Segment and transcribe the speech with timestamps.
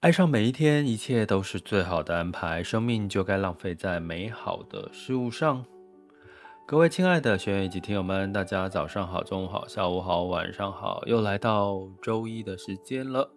[0.00, 2.62] 爱上每一天，一切都是最好的安排。
[2.62, 5.64] 生命就该浪费在美好的事物上。
[6.66, 13.30] 各位亲爱的学员以及听友们，大家早上好，中午好，下午好，晚上好，又来到周一的时间了。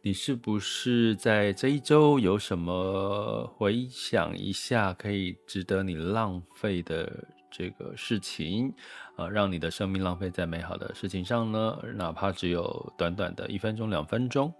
[0.00, 8.72] 你是不是在这一周有什么回想一下可以值得你浪费的这个事情
[9.16, 9.28] 啊？
[9.28, 11.78] 让你的生命浪费在美好的事情上呢？
[11.96, 14.54] 哪怕只有短短的一分钟、两分钟。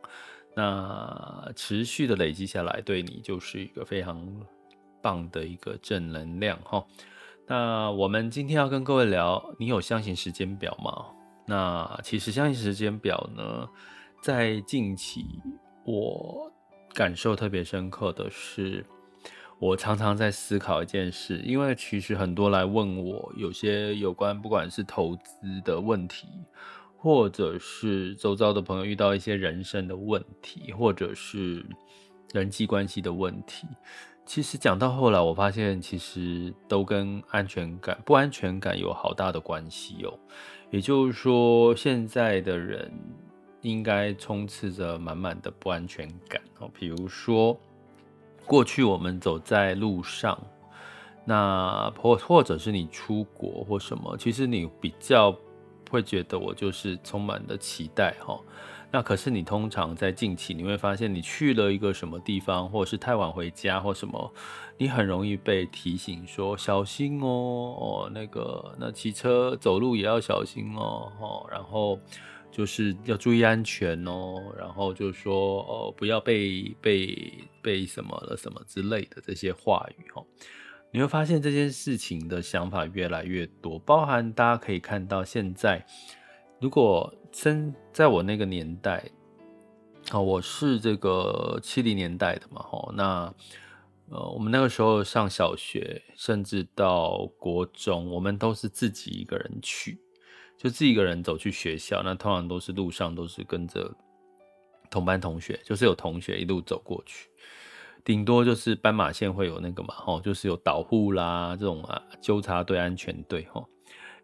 [0.57, 4.27] 那持续的累积下来，对你就是一个非常
[5.01, 6.85] 棒的一个正能量哈。
[7.46, 11.07] 那我们今天要跟各位聊，你有相信时间表吗？
[11.46, 13.68] 那其实相信时间表呢，
[14.21, 15.24] 在近期
[15.87, 16.52] 我
[16.93, 18.85] 感受特别深刻的是，
[19.59, 26.27] 我常常在思考一件事，因为其实很多来问我有些有关不管是投资的问题。
[27.01, 31.65] 或者是周遭的朋友遇到一些人生的问题，或者是
[32.32, 33.68] 人际关系的问题，
[34.27, 40.18] 其实讲到后来，我发现其实都跟安全感、不安全感有好大的关系哦。
[40.71, 42.93] 也就是说，现在的人
[43.60, 46.68] 应该充斥着满满的不安全感哦。
[46.74, 47.57] 比如说，
[48.45, 50.37] 过去我们走在路上，
[51.24, 55.33] 那或或者是你出国或什么，其实你比较。
[55.88, 58.38] 会觉得我就是充满了期待哈，
[58.90, 64.32] 那可是你通常在近期你会发现，你去了一个什么地方，或者是太晚回家或什么，
[64.76, 71.98] 你很容易被提醒说小心哦哦，那个那骑车走路也要小心哦哦，然后
[72.50, 80.22] 就是要注意安全哦，然后就说哦不要被被被什么了什么之类的这些话语哈。
[80.91, 85.84] 你会发现这件事情的想法越来越多，包含大家可以看到，现在
[86.60, 89.04] 如果生在我那个年代，
[90.12, 93.32] 哦，我是这个七零年代的嘛，吼，那
[94.10, 100.00] 呃，我们那个时候上小学，甚至到国中，我们都是自己一个人去，
[100.56, 103.94] 就自己一个人走去学校，那通常都是路上都是跟着
[104.91, 107.28] 同班同学，就是有同学一路走过去。
[108.04, 113.69] 顶多就是斑马线会有那个嘛，吼，就是有导护啦，这种啊纠察队、安全队，吼，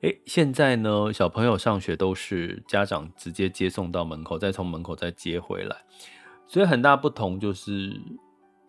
[0.01, 5.77] 诶，现在呢，小朋友上学都是家长直接接送到门口，再从门口再接回来，
[6.47, 7.93] 所以很大不同就是，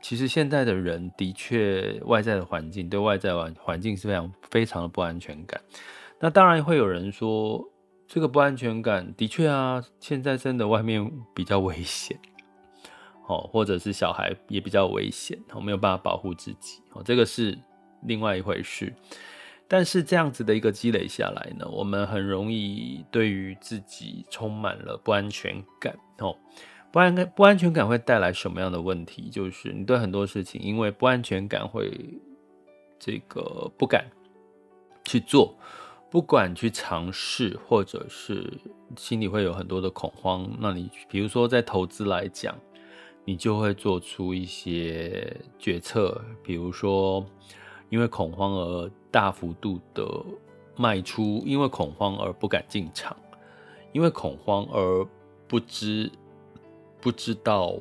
[0.01, 5.59] 其实现在的人的确外在的环境对外在环环境是非常非常的不安全感。
[6.19, 7.63] 那当然会有人说，
[8.07, 12.17] 这个不安全感的确啊，现在真的外面比较危险。
[13.27, 17.57] 哦，或者是小孩也比较危险，我没有办法保护自己，哦，这个是
[18.03, 18.93] 另外一回事。
[19.67, 25.97] 但是这样子的一个积累下来呢，我们很容易对于自己充满了不安全感。
[26.19, 26.37] 哦，
[26.91, 29.27] 不安感不安全感会带来什么样的问题？
[29.31, 31.91] 就是你对很多事情，因为不安全感会
[32.99, 34.05] 这个不敢
[35.03, 35.57] 去做，
[36.11, 38.53] 不敢去尝试，或者是
[38.95, 40.47] 心里会有很多的恐慌。
[40.59, 42.55] 那你比如说在投资来讲。
[43.25, 47.25] 你就会做出一些决策，比如说，
[47.89, 50.05] 因为恐慌而大幅度的
[50.75, 53.17] 卖出，因为恐慌而不敢进场，
[53.91, 55.07] 因为恐慌而
[55.47, 56.11] 不知
[57.01, 57.75] 不知道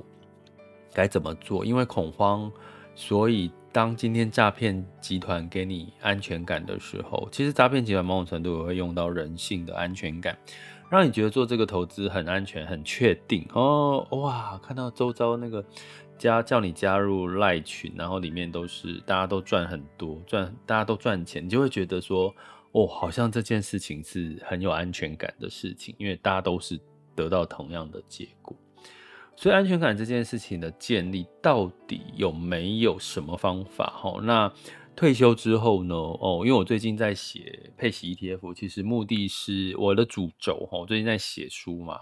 [0.93, 2.51] 该怎么做，因为恐慌，
[2.95, 10.39] 所以当今天诈骗集团给你安全感的时候，其实诈骗集团某种程度也会用到人性的安全感。
[10.91, 14.59] 让你觉得做这个投资很安全、很确定哦，哇！
[14.63, 15.65] 看到周遭那个
[16.17, 22.33] 加叫你加入赖群，然后里面都是大家都赚很多，赚大家都赚钱，你就会觉得说，
[22.73, 26.79] 哦，好像这件事情是很有安全感的事情，因为大家都是
[27.17, 28.57] 得到同样的结果。
[29.35, 33.93] 所以安全感这件事情的建立，到底有没有什么方法？
[33.97, 34.53] 哈，那。
[34.97, 35.95] 退休之后呢？
[35.95, 40.79] 哦，因为我最近在写配息 ETF，其实目的是我的主轴哈。
[40.79, 41.99] 我最近在写书嘛，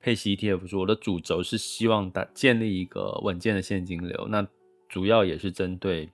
[0.00, 4.26] 配息 ETF 说我的主轴是希望打建立一个稳健的现金流。
[4.28, 4.46] 那
[4.88, 6.10] 主要也是针对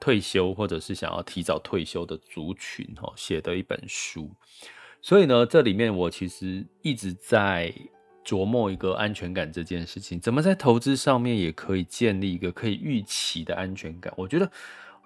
[0.00, 4.30] 退休或者是想要提早退休的族群哈写的一本书。
[5.02, 7.72] 所以呢，这里面我其实一直在
[8.24, 14.12] 琢磨一个安全感这件事情，怎么在投资上面也可以建立一个可以预期的安全感。
[14.16, 14.50] 我觉得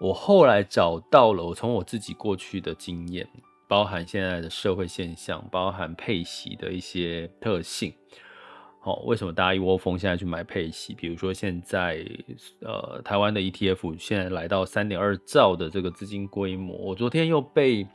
[0.04, 3.26] 我后来找到了，我从我自己过去的经验，
[3.66, 7.90] 包含现在的社会现象，包含配息的一些特性。
[8.80, 10.92] 好，为什么大家一窝蜂现在去买配息？
[10.92, 12.04] 比如说现在
[12.60, 17.86] 呃，台湾的 ETF 现在来到三点二兆的这个资金规模，我昨天又被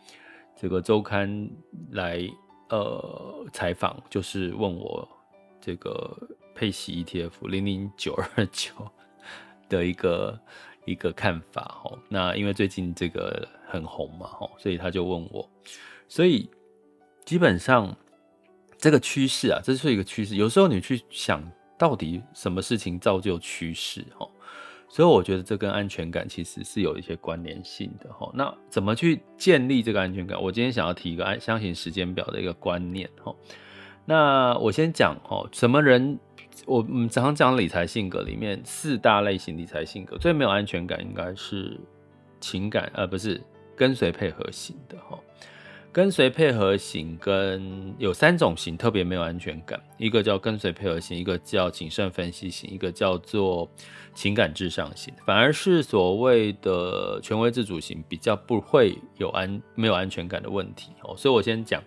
[0.59, 1.47] 这个周刊
[1.91, 2.27] 来。
[2.69, 5.07] 呃，采访就是问我
[5.59, 6.15] 这个
[6.53, 8.71] 配息 ETF 零零九二九
[9.67, 10.39] 的一个
[10.89, 11.97] 一个看法哦。
[12.09, 15.47] 那因为最近这个很红嘛，哦，所以他就问我。
[16.07, 16.49] 所以
[17.23, 17.95] 基本上
[18.77, 20.35] 这个趋势啊，这是一个趋势。
[20.35, 21.43] 有时候你去想
[21.77, 24.29] 到底什么事情造就趋势哦。
[24.87, 28.31] 所以我觉得这跟安全感其实是有一些关联性的哈。
[28.33, 30.41] 那怎么去建立这个安全感？
[30.41, 33.35] 我今天想要提一个安相信时间表的一个观念哈。
[34.05, 36.19] 那我先讲哈，什么人？
[36.65, 41.79] 我们常常讲理财性格里面四大类型理财性格，最没有安全感应该是
[42.39, 43.41] 情感，而不是
[43.75, 45.19] 跟随配合型的哈。
[45.91, 53.67] 跟随配合型跟有三种型特别没有安全感，一个叫跟随配合型，一个叫谨慎分析型，一个叫做
[54.13, 55.11] 情感至上型。
[55.25, 61.17] 反而是所谓的权威自主型比较不会有安没有安全感的问题哦。
[61.17, 61.81] 所以我先讲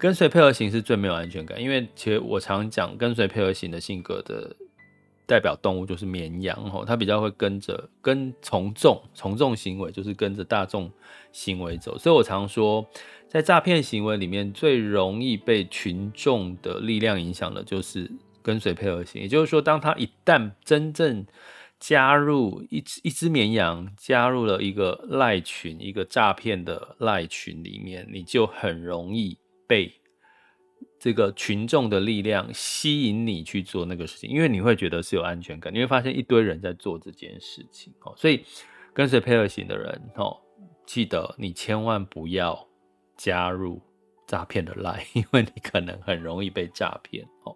[0.00, 4.56] 跟随配合型是最没有安全感，因为其实我常讲跟随配合型的性格的
[5.26, 10.90] 代表动物就是绵羊吼，它比较会跟着跟从众从众行为，就是跟着大众
[11.30, 11.96] 行为走。
[11.98, 12.84] 所以我常说。
[13.32, 18.10] 在诈骗行为里面，最容易被群众的力量影响的，就是
[18.42, 19.22] 跟随配合型。
[19.22, 21.24] 也就是说，当他一旦真正
[21.78, 29.38] 加入一只一只绵羊，加入了一个赖群，一个诈骗的赖群里面，你就很容易
[29.70, 29.94] 被
[30.98, 37.94] 这个群众的力量吸引你去做那个事情，因为你会觉得是有安全感，你会发现一堆人在做这件事情。
[38.00, 38.44] 哦，所以
[38.92, 40.36] 跟随配合型的人，哦，
[40.84, 42.66] 记得你千万不要。
[43.22, 43.78] 加入
[44.26, 47.54] 诈骗的 line， 因为你可能很容易被诈骗哦。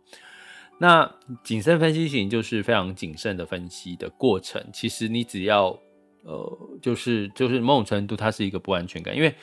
[0.78, 1.10] 那
[1.42, 4.62] 谨慎分析型就是非常谨慎的分析的过程。
[4.74, 5.68] 其实你只要
[6.24, 9.34] 呃，就是就是某种程度，它是一个不安全感，因为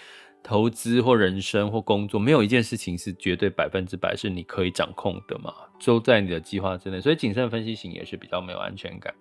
[0.43, 5.53] 投资或人生或工作，没有一件事情是绝对百分之百是你可以掌控的嘛，
[5.85, 6.99] 都在你的计划之内。
[6.99, 9.13] 所以谨慎分析型也是比较没有安全感。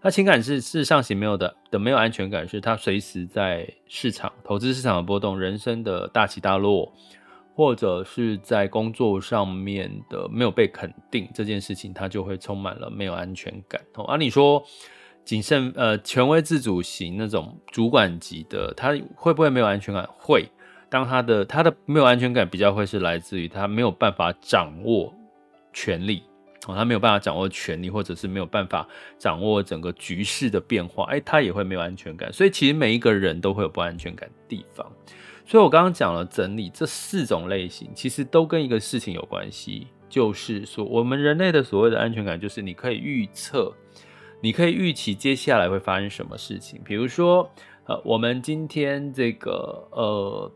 [0.00, 6.92] 那情感是事实上型没有的的没有安全感，是他随时在市场投资市场的波动，人生的大起大落，
[7.56, 13.80] 或者是在工作上面的没有被肯定这件事情，他就会充满了没有安全感。
[13.94, 14.62] 哦，啊，你说
[15.24, 20.08] 谨慎呃权威自主型那种主管级的，他会不会没有安全感？
[20.16, 20.48] 会，
[20.90, 25.14] 当他的他的没有安全感比较会是来自于他没有办法掌握
[25.72, 26.22] 权力。
[26.66, 28.86] 哦，他没有办法掌握权力，或者是没有办法
[29.16, 32.30] 掌握整个局势的变化，哎，他也会没有安全感。
[32.32, 34.84] 所以其实每一个人都会有不安全感的地方。
[35.46, 43.72] 所以我刚刚讲了整理这四种类型，其实都跟一个事情有关系，就是说我们人类的所谓的安全感，就是你可以预测，
[44.42, 46.78] 你可以预期接下来会发生什么事情。
[46.84, 47.48] 比如说，
[47.86, 50.52] 呃，我们今天这个，呃。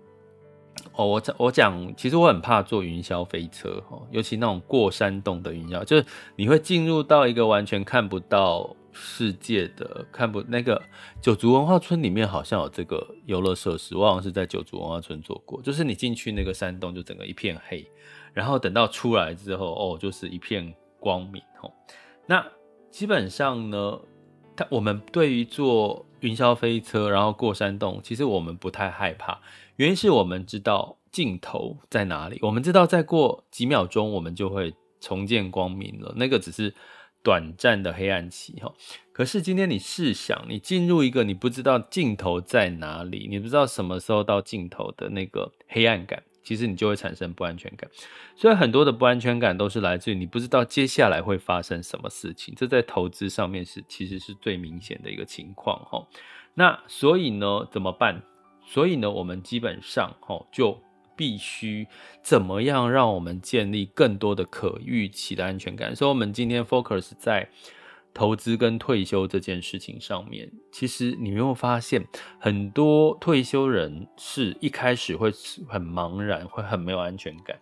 [0.94, 6.05] 哦，我讲我讲，其实我很怕坐云霄飞车哈，尤其那种过山洞的云霄，就是
[6.37, 10.81] 你会进入到一个完全看不到世界的，看不那个
[11.20, 17.86] 九族文化村里面好像有这个游乐设施，我好像是在九族文化村做过，就是你进去那个山洞就整个一片黑，
[18.34, 21.72] 然后等到出来之后哦，就是一片光明哦。
[22.27, 22.46] 那
[22.91, 23.98] 基本上呢，
[24.55, 29.41] 它我们对于坐云霄飞车然后过山洞，其实我们不太害怕。
[29.76, 36.74] 原因是我们知道尽头在哪里，我们知道再过几秒钟我们就会重见光明了，那个只是
[37.22, 38.72] 短暂的黑暗期哈。
[39.12, 47.89] 可是今天你试想，你进入一个你不知道尽头在哪里，你不知道什么时候到尽头的那个黑暗感，其实你就会产生不安全感。
[48.34, 56.06] 所以很多的不安全感都是来自于你不知道接下来会发生什么事情，这在投资上面是其实是最明显的一个情况哈。
[56.55, 58.22] 那所以呢，怎么办？
[58.65, 60.81] 所以呢，我们基本上哈就
[61.17, 61.87] 必须
[62.22, 65.94] 怎么样让我们建立更多的可预期的安全感。
[65.94, 67.49] 所以，我们今天 focus 在
[68.15, 70.51] 投资跟退休这件事情上面。
[70.71, 72.07] 其实你没有发现，
[72.39, 75.31] 很多退休人是一开始会
[75.69, 77.59] 很茫然，会很没有安全感，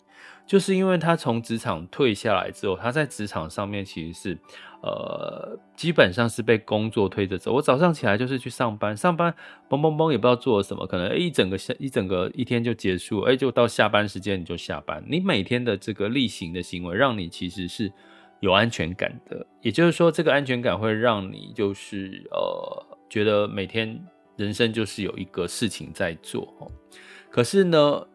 [0.46, 4.38] 就是因为他从职场退下来之后，他在职场上面其实是
[4.82, 7.52] 呃，基本上是被工作推着走。
[7.52, 9.34] 我早上起来就是去上班，上班
[9.68, 15.04] 嘣嘣嘣也不知道做了什么，可能一整个下一整个一天就结束，哎，就到下班时间你就下班。
[15.06, 17.92] 你每天的这个例行的行为，让你其实是
[18.40, 19.46] 有安全感的。
[19.62, 23.98] 也就是说，这个安全感会让你就是呃，觉得每天
[24.36, 26.70] 人生就是有一个事情在做。
[27.30, 28.06] 可是呢，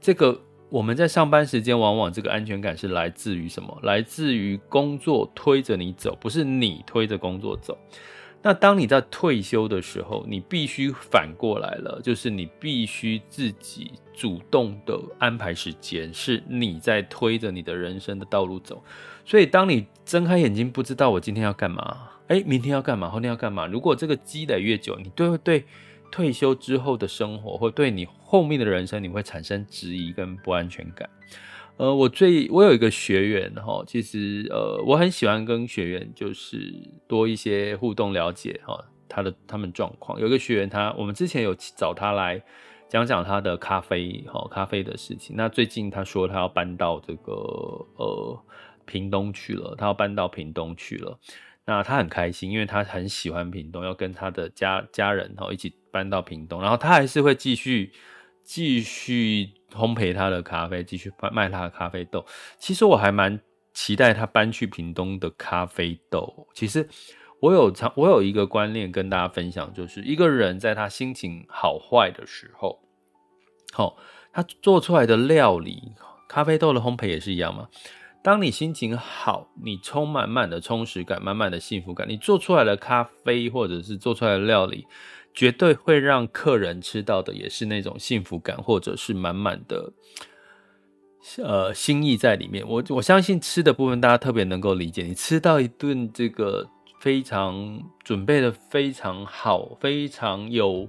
[0.00, 0.40] 这个。
[0.72, 3.78] 我们在上班时间，往往这个安全感是来自于什么？
[3.82, 7.76] 来自于工作推着你走，不是你推着工作走。
[8.42, 18.82] 那当你在退休的时候，你必须反过来了，就是你必须自己主动的安排时间，是你在推着你的人生的道路走。
[19.24, 23.66] 所以，当你睁开眼睛，不知道我今天要干嘛，诶，明天要干嘛，后天要干嘛？
[23.66, 25.64] 如果这个积累越久，你对不对？
[26.10, 31.08] 退休之后的生活，会对你后面的人生，你会产生质疑跟不安全感。
[31.76, 36.72] 呃，我最我有一个学员哈，其实呃，我很喜欢跟学员就是
[37.08, 40.20] 多一些互动，了解哈他的他们状况。
[40.20, 42.42] 有一个学员他，我们之前有找他来
[42.88, 45.34] 讲讲他的咖啡哈咖啡的事情。
[45.36, 47.32] 那最近他说他要搬到这个
[47.96, 48.44] 呃
[48.84, 51.18] 屏东去了，他要搬到屏东去了。
[51.64, 55.74] 那他很开心，因为他很喜欢屏东，要跟他的家家人哈一起。
[55.92, 57.92] 搬到屏东，然后他还是会继续
[58.44, 62.24] 继续烘焙他的咖啡，继续卖他的咖啡豆。
[62.58, 63.40] 其实我还蛮
[63.72, 66.46] 期待他搬去屏东的咖啡豆。
[66.52, 66.88] 其实
[67.40, 72.80] 我有常我有一个观念跟大家分享，就是一个人在他心情好坏的时候，
[73.72, 73.96] 好，
[74.32, 75.92] 他做出来的料理，
[76.28, 77.68] 咖啡豆的烘焙也是一样嘛。
[78.22, 84.86] 当你心情好，你充满满的充实感，满满的幸福感，你做出来的咖啡或者是做出来的料理。
[85.34, 89.92] 绝对会让客人吃到的也是那种幸福感，或者是满满的
[91.38, 92.66] 呃心意在里面。
[92.68, 95.04] 我我相信吃的部分大家特别能够理解。
[95.04, 96.68] 你吃到一顿这个
[97.00, 100.88] 非常准备的非常好、非常有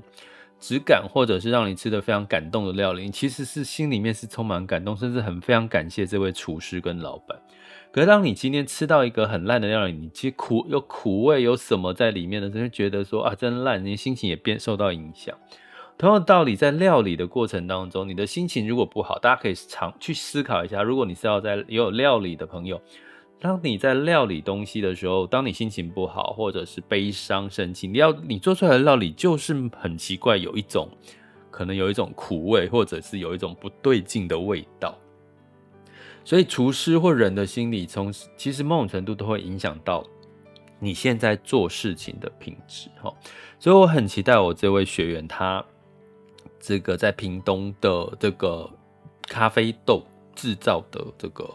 [0.60, 7.38] 质感，或者是让你吃的非常感动的料理，其实是心里面是充满感动，甚至很非常感谢这位厨师跟老板。
[7.94, 15.38] 可是当你今天吃到一个很烂的料理，你其实苦有苦味，有什么在里面的，就会觉得说啊，真烂，你心情也变受到影响。
[15.96, 22.82] 同样的道理，在料理的过程当中，你的心情如果不好，大家可以常去思考一下，如果你是要在也有料理的朋友，
[23.40, 30.90] 当你在料理东西的时候，当你心情不好，或者是悲伤、生气，你要你做出来的料理就是很奇怪，有一种
[31.52, 34.98] 可能有一种苦味，或者是有一种不对劲的味道。
[36.26, 40.04] 所以，厨师或人的心理，从其实某种程度都会影响到
[40.80, 43.14] 你现在做事情的品质，哈。
[43.60, 45.64] 所以，我很期待我这位学员，他
[46.60, 48.70] 这个在屏东的这个
[49.28, 51.50] 咖啡豆制造的这个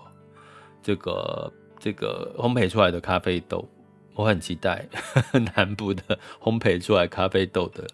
[0.82, 3.66] 这个这个烘焙出来的咖啡豆，
[4.14, 4.86] 我很期待
[5.56, 7.86] 南部的烘焙出来咖啡豆的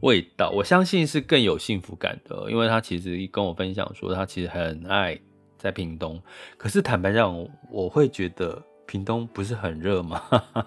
[0.00, 0.50] 味道。
[0.50, 5.20] 我相信是更有幸福感的，因为他其实跟我分享说，他其实很爱。
[5.60, 6.18] 在屏东，
[6.56, 10.22] 可是坦白讲，我会觉得屏东不是很热吗？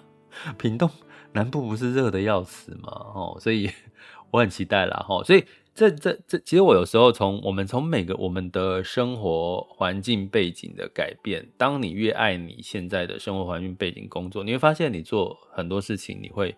[0.56, 0.88] 屏东
[1.32, 2.88] 南部不是热得要死吗？
[2.92, 3.68] 哦，所以
[4.30, 5.04] 我很期待啦。
[5.08, 16.54] 哈，所以这这这，其实我有时候从我们从每个我们的生活环境背景的改变，当你越爱你现在的生活环境背景工作，你会发现你做很多事情你会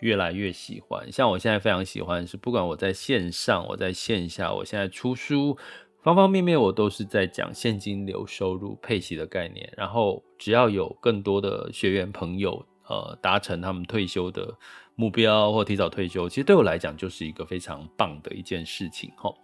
[0.00, 1.12] 越来越喜欢。
[1.12, 5.58] 像我现在非常喜欢是，不管我在线上，我在线下，我现在出书。
[6.06, 9.68] 方方面面，我都是在讲现金流收入配息的概念。
[9.76, 14.56] 然后，只要有更多的学员朋友，呃，达成他们退休的
[14.94, 19.10] 目标或提早退休，其实对我来讲就是一个非常棒的一件事情。
[19.16, 19.36] 吼，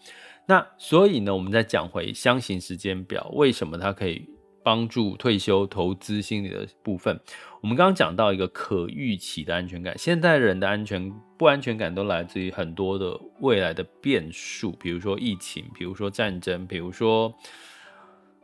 [0.47, 4.29] 那所以呢，我们再讲回箱型时间表，为什么它可以？
[4.63, 7.21] 帮助退休投资心理的部分，
[7.61, 9.97] 我们刚刚讲到一个可预期的安全感。
[9.99, 17.35] 现在人的安全不安全感都来自于很多的未来的变数，比如说疫情，比如说战争，比如说。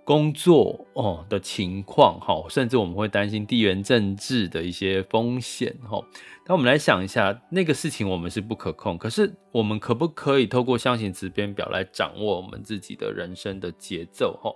[0.09, 6.03] 工作哦的情况哈，甚至我们会担心地缘政治的一些风险哈。
[6.47, 14.51] 那我们来想一下，那个事情我们是不可控，可是我们可不可以透过箱型时间表来掌握我们自己的人生的节奏哈？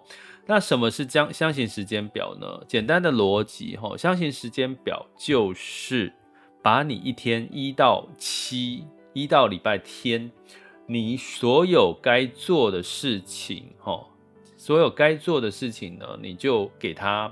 [0.47, 2.65] 那什么是将箱型时间表呢？
[2.67, 6.15] 简单的逻辑哈，箱型时间表就是
[6.63, 10.33] 把你一天一到七，一到礼拜天，
[10.87, 14.07] 你所有该做的事情哈。
[14.63, 17.29] 所有该做的事情呢，你就给他，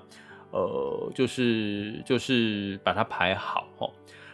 [0.50, 3.88] 呃，就是就是把它排好齁。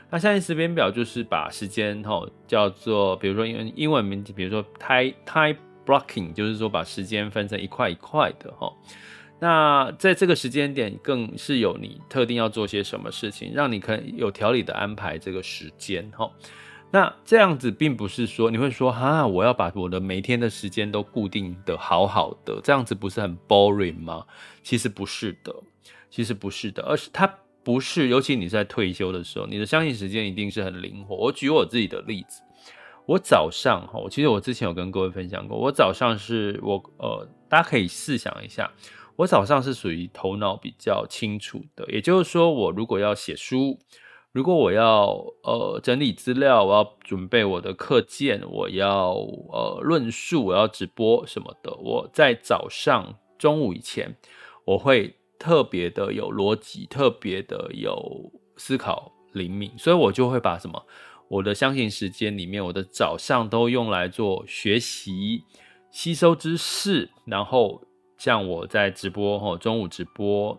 [0.09, 8.73] 那下一时间表就是把时间哈叫做，比如说英英文名，比如说 time time blocking，就是说把时间分成一块一块的哈。
[9.41, 16.31] 那在这个时间点，更是有你特定要做些什么事情，让你可以有条理的安排这个时间哈。
[16.97, 24.25] 那这样子并不是说你会说哈，我要把我的每天的时间都固定的好好的，这样子不是很 boring 吗？
[24.63, 25.55] 其实不是的，
[26.09, 27.31] 其实不是的，而是它
[27.63, 31.15] 不是，尤其你在退休的时候，你的相信时间一定是很灵活。
[31.15, 32.41] 我举我自己的例子，
[33.05, 38.73] 我早上哈，其实我之前有跟各位分享过，我早上是我呃，大家可以试想一下。
[39.17, 43.79] 我早上是属于头脑比较清楚的，也就是说，我如果要写书，
[44.37, 49.15] 如果我要呃整理资料，我要准备我的课件，我要
[49.51, 54.15] 呃论述，我要直播什么的，我在早上、中午以前，
[54.67, 60.85] 我会特别的有逻辑，特别的有思考灵敏，所以我就会把什么
[61.29, 65.45] 我的相信时间里面，我的早上都用来做学习、
[65.91, 67.81] 吸收知识，然后。
[68.19, 70.59] 像我在直播哈，中午直播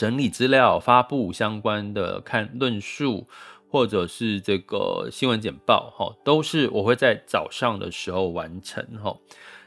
[0.00, 3.28] 整理资料、发布相关的看论述，
[3.68, 9.14] 或者是这个新闻简报哈，都是我会在早上的时候完成哈。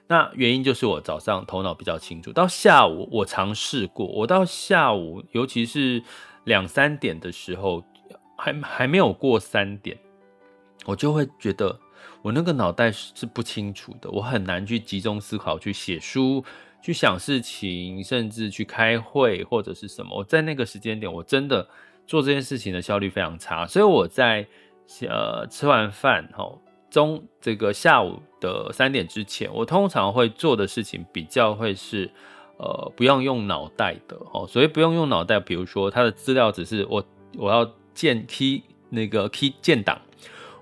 [0.07, 6.01] 那原因就是我早上头脑比较清楚，到下午我尝试过，我到下午尤其是
[6.45, 7.83] 两三点的时候，
[8.35, 9.95] 还还没有过三点，
[10.85, 11.79] 我就会觉得
[12.23, 16.43] 我那个脑袋是不清楚的，我很难去集中思考去写书。
[16.83, 21.65] 去想事情，甚至去开会或者是什么，我在那个时间点，我真的
[22.05, 23.65] 做这件事情的效率非常差。
[23.65, 24.45] 所以我在
[25.07, 26.61] 呃吃完饭吼
[26.91, 32.11] 中这个下午的三点之前，我通常会做的事情比较会是
[32.57, 34.45] 呃不用用脑袋的哦。
[34.45, 37.01] 所以不用用脑袋，比如说他的资料只是我
[37.37, 40.01] 我要建 key 那个 key 建档，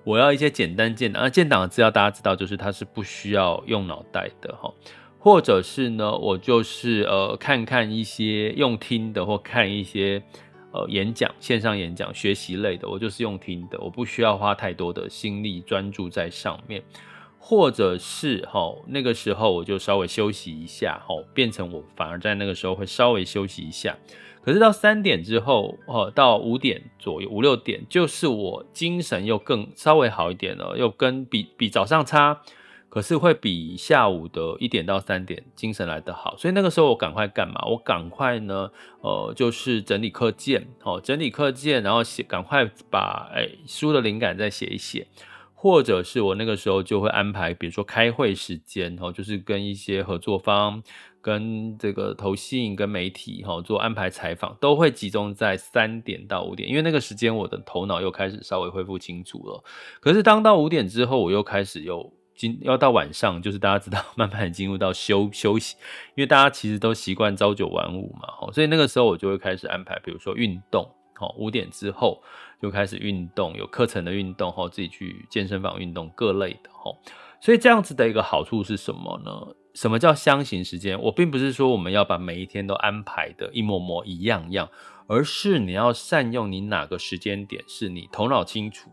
[0.03, 4.71] 我要一些简单建档，那建档的资料大家知道，就是它是不需要用脑袋的哈。
[5.23, 10.23] 或者是呢，我就是呃看看一些用听的，或看一些
[10.73, 16.81] 呃演讲、线上演讲、学习类的，我就是用听的，我不需要花太多的心力专注在上面。
[17.37, 23.95] 或者是齁那个时候我就稍微休息一下，齁变成我反而在那个时候会稍微休息一下。
[24.43, 32.41] 可是到三点之后，哦到五点左右，五六点就是我精神又更稍微好一点了，又跟比比早上差。
[32.91, 37.63] 可是会比下午的一点到三点精神来得好，所以那个时候我赶快干嘛？
[37.65, 45.07] 我赶快呢，呃，就是整理课件，哦，整理课件，然后写，赶快把哎书的灵感再写一写，
[45.53, 50.83] 或者是我那个时候就会安排，比如说开会时间，哦，就是跟一些合作方、
[51.21, 59.63] 跟这个投信、跟媒体，哈，做安排采访，都会集中在三点到五点，因为那个时间我的头脑又开始稍微恢复清楚了。
[60.01, 62.11] 可是当到五点之后，我又开始又。
[62.61, 65.75] 要到晚上，就是大家知道， 慢慢进入到休休息，
[66.15, 70.89] 因为大家其实都习惯朝九晚五嘛，所以那个时候我就会开始安排，比如说运动，
[71.37, 72.21] 五点之后
[72.61, 76.69] 就开始运动，有课程的运动，自己去健身房运动各类的，
[77.39, 79.55] 所以这样子的一个好处是什么呢？
[79.73, 81.01] 什么叫相型时间？
[81.01, 84.69] 我并不是说我们要把每一天都安排的一模模一样样，
[85.07, 88.91] 而是你要善用你哪个时间点是你头脑清楚，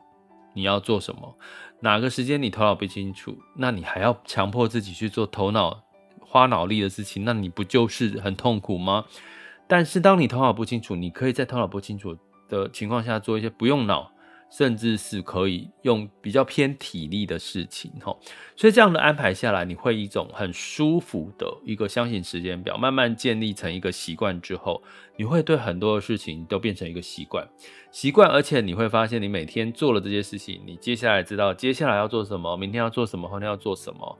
[0.54, 1.36] 你要做什么。
[1.80, 5.82] 哪个时间你头脑不清楚，那你还要强迫自己去做头脑
[6.20, 9.04] 花脑力的事情，那你不就是很痛苦吗？
[9.66, 12.16] 但是当你头脑不清楚，你可以在头脑不清楚
[12.48, 14.10] 的情况下做一些不用脑。
[14.50, 17.92] 甚至是可以用比较偏体力的事情，
[18.56, 24.82] 所以这样的安排下来，你会一种很舒服的一个相信时间表，慢慢建立成一个习惯之后，
[25.16, 27.46] 你会对很多的事情都变成一个习惯，
[27.90, 34.18] 习惯，而且你会发现，你每天做了这些事情，你接下来知道接下来要做什么，明天要做什么，后天要做什么，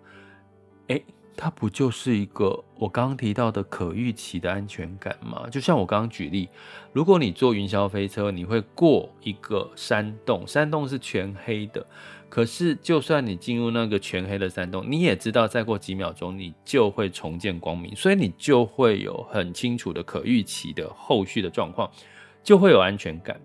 [0.88, 1.02] 诶
[1.40, 5.48] 它不就是一个我刚刚提到的可预期的安全感吗？
[5.48, 6.48] 就像我刚刚举例，
[6.92, 11.86] 如果你坐云霄飞车，你会过一个山洞，山洞是全黑的，
[12.28, 21.88] 可是就算你进入那个全黑的山洞，你也知道再过几秒钟你就会重见光明，所以你就会有很清楚的可预期的后续的状况，
[22.42, 23.40] 就会有安全感。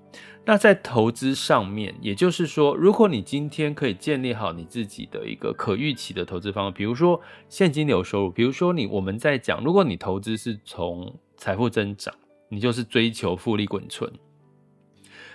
[0.46, 12.14] 那在投资上面，也就是说，如果你今天可以建立好你自己的一个可预期的投资方案，比如说现金流收入，比如说你我们在讲，如果你投资是从财富增长，
[12.50, 14.12] 你就是追求复利滚存。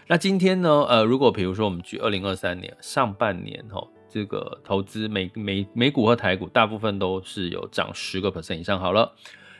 [0.09, 9.15] 那今天呢，呃，如果比如说我们举二零二三年上半年哈，这个投资美美美股和台股大部分都是有涨十个 percent 以上好了，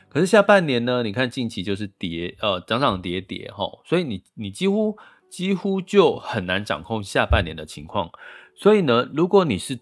[0.09, 4.95] 可是下半年呢，你看近期就是跌，呃，涨涨跌跌哈，所以你你几乎。
[5.29, 8.09] 几乎就很难掌控下半年的情况，
[8.55, 9.79] 所以呢，如果你是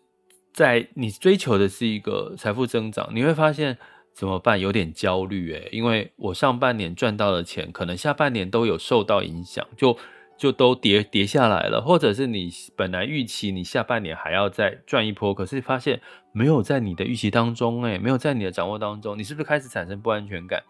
[0.53, 3.77] 在你追求的是一个财富增长，你会发现
[4.13, 4.59] 怎么办？
[4.59, 9.97] 有点焦虑诶，因为我上半年赚到的钱，可能下半年都有受到影响，就
[10.37, 20.63] 就都跌跌下来了，或者是你本来预期你下半年还要再赚一波，可是发现没有在你的预期当中，诶，没有在你的掌握当中，你是不是开始产生不安全感？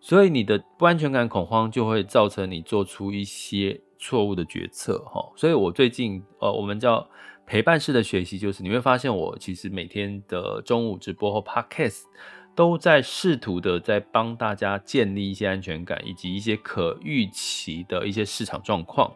[0.00, 5.22] 所以你的不安全感、恐慌就会造成你做出一些错误的决策，哈。
[5.36, 7.08] 所以我最近呃，我们叫
[7.46, 12.02] 陪伴式的学习，就是你会发现我其实每天的中午直播或 Podcast。
[12.54, 19.10] 都在试图的在帮大家建立一些安全感，以及一些可预期的一些市场状况，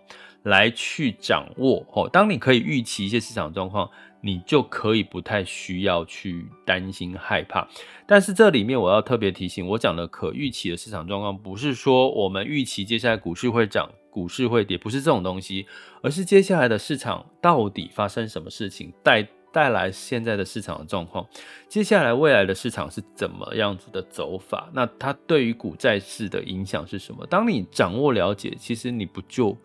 [0.44, 2.08] 来去掌握哦。
[2.10, 3.90] 当你可以预期一些市场状况，
[4.22, 7.68] 你就可以不太需要去担心害怕。
[8.06, 15.66] 但是这里面我要特别提醒，我讲的可预期的市场状况，不是说我们预期接下来股市会涨，股市会跌，不是这种东西，
[16.00, 19.28] 而是接下来的市场到底发生什么事情带。
[19.52, 21.26] 带来现在的市场的状况，
[21.66, 24.68] 接下来未来的市场是怎么样子的走法？
[24.74, 27.26] 那它对于股债市的影响是什么？
[27.26, 29.56] 当你掌握了解，其实你不就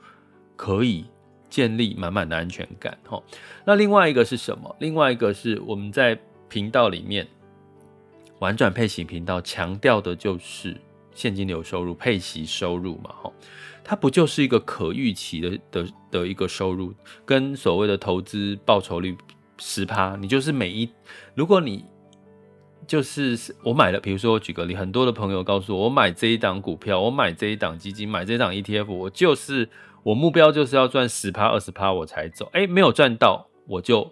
[0.55, 1.03] 可以
[1.49, 2.97] 建立满满的安全感？
[3.05, 3.21] 哈，
[3.65, 4.73] 那另外一个是什么？
[4.79, 7.27] 另外一个是我们在频道里面
[8.39, 10.79] 玩转配息频道强调的就是
[11.13, 13.11] 现金流收入、配息收入嘛？
[13.11, 13.33] 哈，
[13.83, 16.93] 它不就是一个可预期的的的一个收入，
[17.25, 19.17] 跟所谓的投资报酬率。
[19.63, 20.89] 十趴，你就是每一，
[21.35, 21.85] 如果你
[22.87, 29.69] 就是我买了，比如说我举个例，很多的朋友告诉我，我买这一档股票，我买这一档基金，买这一档 ETF，我就是
[30.01, 34.11] 我目标就是要赚十趴、二十趴我才走，哎，没有赚到我就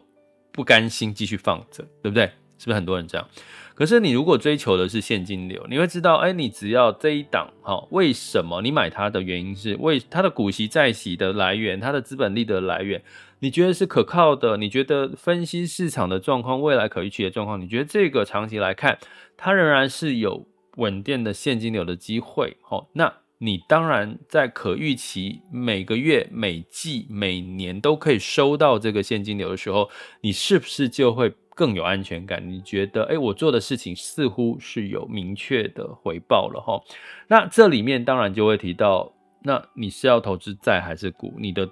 [0.51, 2.29] 不甘心继续放着，对不对？
[2.59, 3.27] 是不是很多人这样？
[3.73, 13.01] 可是你如果追求的是现金流，你会知道，哎，你只要这一档，哈，为什么你买它的原因是为它的股息债息的来源，它的资本利得来源。
[13.39, 14.57] 你觉得是可靠的？
[14.57, 18.99] 你觉得分析市场的状况，未来可预期的状况，你觉得这个长期来看，
[19.37, 20.45] 它仍然是有
[20.75, 22.57] 稳定的现金流的机会？
[22.69, 32.41] 哦，那你当然在可预期每个月、每季、每年都可以收到这个现金流的时候，你是不是就会更有安全感？
[32.47, 36.81] 你觉得，诶，我做的事情似乎是有明确的回报了哈？
[37.27, 39.11] 那这里面当然就会提到，
[39.43, 41.33] 那你是要投资债还是股？
[41.37, 41.69] 你的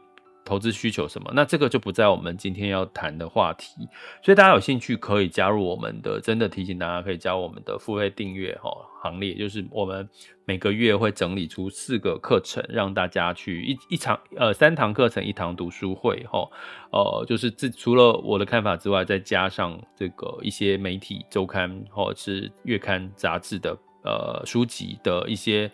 [0.47, 1.29] 投资需求什么？
[1.35, 3.87] 那这个就不在我们今天要谈的话题，
[4.23, 10.07] 所以大家有兴趣可以加入我们的，真的提醒大家可以加入我们的付费订阅哈行列，就是我们
[10.45, 16.49] 每个月会整理出四个课程，让大家去一一场呃三堂课程一堂读书会哈，
[16.91, 25.69] 呃就是这除了我的看法之外，再加上这个一些媒体周刊或者是月刊杂志的呃书籍的一些。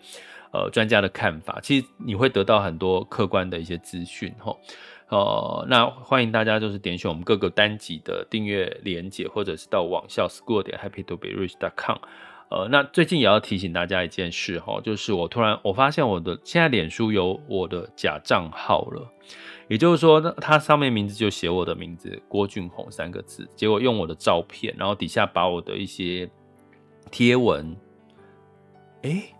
[0.54, 4.56] 呃，专家的看法，其实你会得到很多客观的一些资讯，吼，
[5.08, 11.98] 呃，那欢迎大家就是点选我们各个单集的订阅连接，或者是到网校 school 点 happy to be rich dot com。
[12.50, 19.10] 呃，那最近也要提醒大家一件事，哈，就是我突然我发现我的现在脸书有我的假账号了，
[19.66, 26.30] 也就是说，它上面名字就写我的名字郭俊宏三个字，结果用我的照片，然后底下把我的一些
[27.10, 27.76] 贴文，
[29.02, 29.34] 欸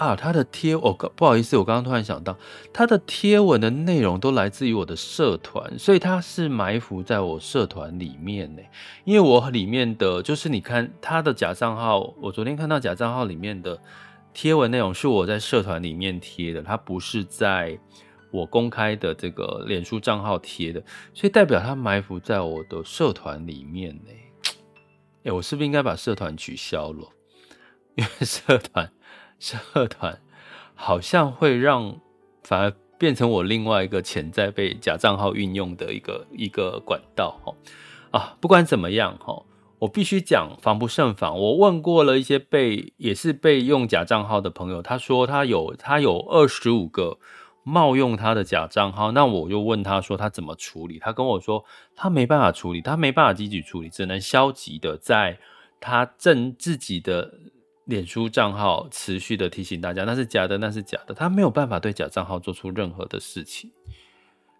[0.00, 2.34] 啊，他的贴、哦、不好意思，我刚刚突然想到，
[2.72, 8.62] 他的贴文的内容都来自于我的社团，所以他是埋伏在我社团里面呢。
[9.04, 13.78] 因为我里面的就是你看他的假账号，我昨天看到假账号里面的
[14.32, 17.78] 贴文内容是我在社团里面贴的，他不是在
[18.30, 20.82] 我公开的这个脸书账号贴的，
[21.12, 24.10] 所以代表他埋伏在我的社团里面呢。
[25.24, 27.06] 哎，我是不是应该把社团取消了？
[27.96, 28.90] 因为社团。
[29.40, 30.20] 社团
[30.74, 31.98] 好像会让
[32.44, 37.54] 反而变成我另外一个潜在被假账号运用的一个一个管道哈
[38.10, 39.42] 啊，不管怎么样哈，
[39.78, 41.38] 我必须讲防不胜防。
[41.38, 47.18] 我问过了一些被也是被用假账号的朋友，他说他有他有二十五个
[47.62, 51.64] 冒用他的假账号，那我就问他说他怎么处理，他跟我说
[51.96, 55.38] 他没办法处理，他没办法积极处理，只能消极的在
[55.80, 57.32] 他正自己的。
[57.90, 63.70] 脸书账号持续的提醒大家，那是假的，那是假的，他没有办法对假账号做出任何的事情。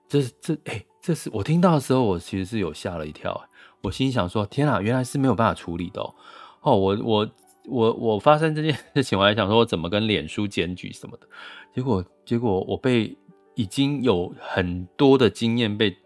[0.09, 3.49] 这是这哎、这是我听到的时候，我其实是有吓了一跳。
[3.83, 6.14] 我心想说：天啊，原来是没有办法处理的哦。
[6.62, 7.31] 哦，我我
[7.66, 11.29] 我我发生这件事情，我还想说我怎么跟脸书检举什么的。
[11.73, 13.16] 结果结果我被
[13.55, 15.97] 已经有很多的经验被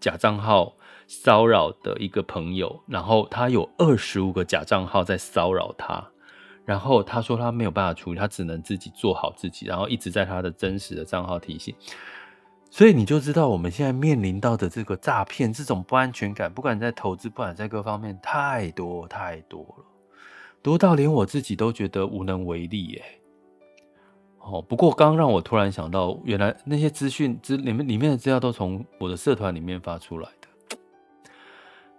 [0.00, 0.74] 假账号
[1.06, 6.09] 骚扰的一个朋友，然后他有二十五个假账号在骚扰他。
[6.70, 11.74] 然后他说他没有办法处理，他只能自己做好自己，然后一直在他的真实的账号提醒。
[12.70, 19.84] 所以你就知道我们现在面临到的这个诈骗，这种不安全感，不管在投资，不管在各方面，太多太多了。
[20.62, 23.02] 多到连我自己都觉得无能为力耶。
[24.38, 30.78] 哦，不过刚让我突然想到，原来那些资讯资里面里面的资料都从我的社团里面发出来的。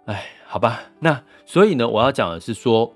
[0.06, 2.90] 哎，好吧，那所以呢，我要讲的是说，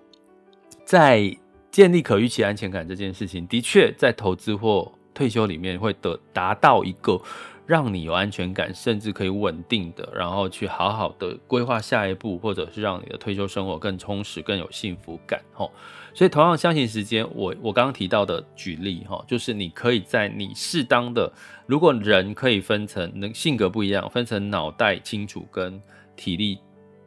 [0.86, 1.36] 在
[1.76, 7.20] 建立可预期安全感这件事情，的确在投资或退休里面会得达到一个
[7.66, 15.38] 让你有安全感，甚至可以稳定的，然后去好好的规划下一步，或者是让你的退休生活更充实、更有幸福感。
[15.52, 15.70] 吼。
[16.14, 21.30] 所以，同样相信时间，我我刚刚提到的举例哈，就是你可以在你适当的，
[21.66, 25.78] 如果人可以分成，能性格不一样，分成脑袋清楚跟
[26.16, 26.58] 体力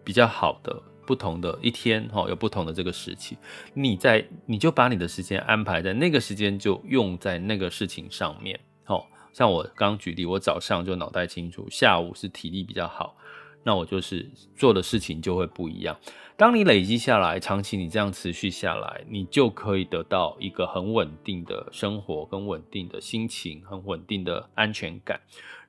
[0.03, 0.79] 比较好的
[1.09, 3.35] 不同的一天哈，有不同的这个时期，
[3.73, 8.59] 你在你就把你的时间安排在那个时间，就用在那个事情上面。
[8.85, 13.15] 哦，像我刚举例，我早上就脑袋清楚，下午是体力比较好，
[13.63, 15.97] 那我就是做的事情就会不一样。
[16.37, 25.19] 当你累积下来，长期你这样持续下来，你就可以得到一个很稳定的生活，跟稳定的心情，很稳定的安全感，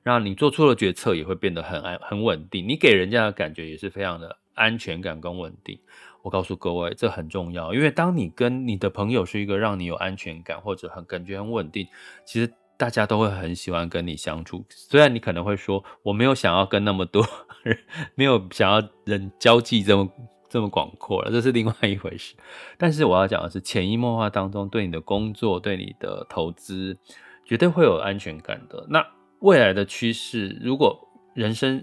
[0.03, 2.69] 让你做出的决策也会变得很安很稳定。
[2.69, 5.79] 你给人家的感觉也是非常的安全感跟稳定。
[6.21, 11.87] 我告诉各位，这很重要，因为当你跟你的朋友是一个让你有安全感或者很感觉很稳定，
[12.25, 14.63] 其实大家都会很喜欢跟你相处。
[14.69, 17.25] 虽然你可能会说，我没有想要跟那么多
[17.63, 17.77] 人，
[18.15, 20.09] 没有想要人交际这么。
[20.51, 22.35] 这么广阔了，这是另外一回事。
[22.77, 26.97] 但是我要讲的是，潜移默化当中，对你的工作、对你的投资，
[27.45, 28.85] 绝对会有安全感的。
[28.89, 29.01] 那
[29.39, 31.81] 未来的趋势，如果人生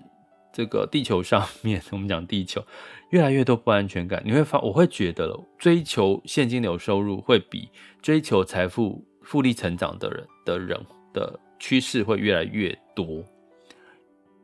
[0.53, 2.65] 这个地球上面， 我们讲地球
[3.11, 7.69] 越来越多不安全感，你会发，我会觉得追求现金流收入会比
[8.03, 13.25] 追求财富复利成长的人的人的趋势会越来越多。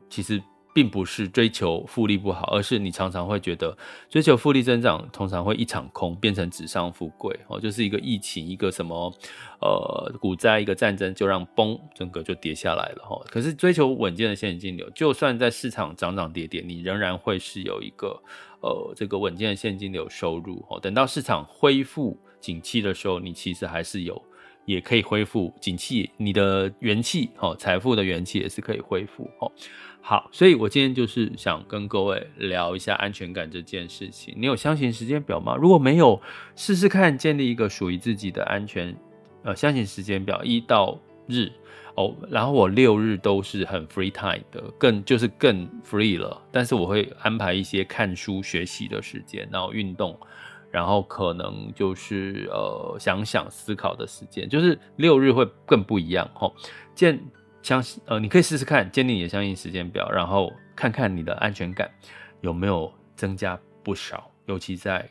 [0.09, 0.41] 其实。
[0.75, 3.77] 并不是追求复利不好，而是你常常会觉得
[4.09, 9.09] 追求复利增长通常会一场空，变成纸上富贵哦，就是一个疫情，一个什么
[9.61, 13.17] 呃股灾，一个战争就让崩，整个就跌下来了哈。
[13.29, 18.21] 可是追求稳健的现金流，就算在市场涨涨跌跌，你仍然会是有一个
[18.59, 20.77] 呃这个稳健的现金流收入哦。
[20.77, 24.21] 等到市场恢复景气的时候，你其实还是有。
[24.65, 29.51] 也可以恢复景气，你的元气哦，财富的元气也是可以恢复哦。
[30.07, 34.35] 好，所以我今天就是想跟各位聊一下安全感这件事情。
[34.37, 35.55] 你有相信时间表吗？
[35.55, 36.21] 如果没有，
[36.55, 38.95] 试试看建立一个属于自己的安全
[39.41, 41.51] 呃相信时间表，一到日
[41.95, 46.39] 哦，然后我六日都是很 free time 的，更就是更 free 了。
[46.51, 50.15] 但是我会安排一些看书学习的时间，然后运动。
[50.69, 56.53] 然后可能就是呃想想思考的时间，就是六日会更不一样吼。
[56.93, 57.19] 建
[57.65, 61.89] 相信呃，你可以试试看建立你的相应时间表，然后看看你的安全感
[62.41, 65.09] 有没有增加不少，尤其在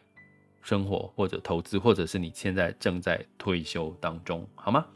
[0.63, 4.87] 生活或者投资，或者是你现在正在退休当中，好吗？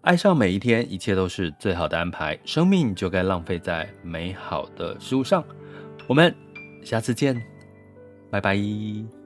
[0.00, 5.44] 爱上每一天，一切都是最好的安排，生命就该浪费在美好的事物上。
[6.08, 6.34] 我们
[6.82, 7.40] 下次见，
[8.32, 9.19] 拜拜。